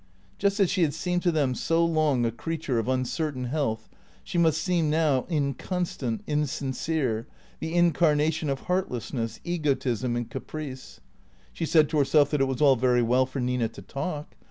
Just 0.39 0.59
as 0.59 0.67
she 0.71 0.81
had 0.81 0.95
seemed 0.95 1.21
to 1.21 1.31
them 1.31 1.53
so 1.53 1.85
long 1.85 2.25
a 2.25 2.31
creature 2.31 2.79
of 2.79 2.87
uncertain 2.87 3.43
health, 3.43 3.87
she 4.23 4.39
must 4.39 4.59
seem 4.59 4.89
now 4.89 5.27
inconstant, 5.29 6.23
in 6.25 6.47
sincere, 6.47 7.27
the 7.59 7.75
incarnation 7.75 8.49
of 8.49 8.61
heartlessness, 8.61 9.39
egotism 9.43 10.15
and 10.15 10.27
caprice. 10.27 11.01
She 11.53 11.67
said 11.67 11.87
to 11.89 11.99
herself 11.99 12.31
that 12.31 12.41
it 12.41 12.45
was 12.45 12.63
all 12.63 12.75
very 12.75 13.03
well 13.03 13.27
for 13.27 13.39
Nina 13.39 13.67
to 13.67 13.81
talk. 13.83 14.35